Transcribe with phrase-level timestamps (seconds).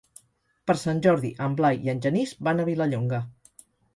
[0.71, 3.23] Per Sant Jordi en Blai i en Genís van a Vilallonga.